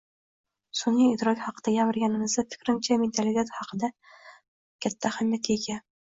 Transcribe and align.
Sunʼiy 0.77 1.09
idrok 1.15 1.41
haqida 1.47 1.73
gapirganimizda, 1.75 2.43
fikrimcha, 2.53 2.97
mentalitet 3.01 3.51
katta 4.87 5.11
ahamiyatga 5.11 5.55
ega. 5.61 5.77